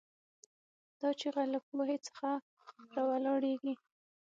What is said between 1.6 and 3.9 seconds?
پوهې څخه راولاړېږي.